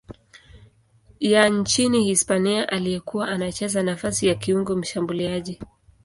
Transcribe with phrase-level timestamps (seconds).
[1.19, 5.59] ya nchini Hispania aliyekuwa anacheza nafasi ya kiungo mshambuliaji.